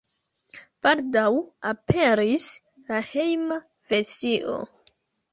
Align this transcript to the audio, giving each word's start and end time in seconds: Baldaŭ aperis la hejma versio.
Baldaŭ 0.85 1.25
aperis 1.71 2.45
la 2.87 3.01
hejma 3.09 3.59
versio. 3.93 4.57